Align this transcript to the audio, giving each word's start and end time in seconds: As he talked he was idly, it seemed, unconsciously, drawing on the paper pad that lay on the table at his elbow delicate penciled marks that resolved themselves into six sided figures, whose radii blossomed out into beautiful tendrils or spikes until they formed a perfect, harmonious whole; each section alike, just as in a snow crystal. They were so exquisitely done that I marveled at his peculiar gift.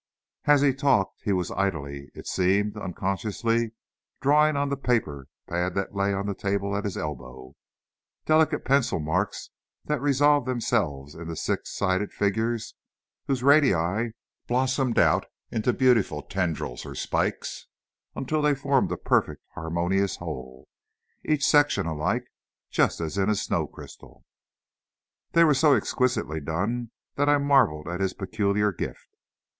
As 0.45 0.61
he 0.63 0.73
talked 0.73 1.21
he 1.25 1.31
was 1.31 1.51
idly, 1.51 2.09
it 2.15 2.25
seemed, 2.25 2.75
unconsciously, 2.75 3.73
drawing 4.19 4.55
on 4.57 4.69
the 4.69 4.75
paper 4.75 5.27
pad 5.47 5.75
that 5.75 5.93
lay 5.93 6.11
on 6.11 6.25
the 6.25 6.33
table 6.33 6.75
at 6.75 6.85
his 6.85 6.97
elbow 6.97 7.53
delicate 8.25 8.65
penciled 8.65 9.03
marks 9.03 9.51
that 9.85 10.01
resolved 10.01 10.47
themselves 10.47 11.13
into 11.13 11.35
six 11.35 11.69
sided 11.77 12.11
figures, 12.11 12.73
whose 13.27 13.43
radii 13.43 14.13
blossomed 14.47 14.97
out 14.97 15.27
into 15.51 15.71
beautiful 15.71 16.23
tendrils 16.23 16.83
or 16.83 16.95
spikes 16.95 17.67
until 18.15 18.41
they 18.41 18.55
formed 18.55 18.91
a 18.91 18.97
perfect, 18.97 19.43
harmonious 19.53 20.15
whole; 20.15 20.67
each 21.23 21.45
section 21.45 21.85
alike, 21.85 22.25
just 22.71 22.99
as 22.99 23.19
in 23.19 23.29
a 23.29 23.35
snow 23.35 23.67
crystal. 23.67 24.25
They 25.33 25.43
were 25.43 25.53
so 25.53 25.75
exquisitely 25.75 26.39
done 26.39 26.89
that 27.17 27.29
I 27.29 27.37
marveled 27.37 27.87
at 27.87 27.99
his 28.01 28.13
peculiar 28.15 28.71
gift. 28.71 29.09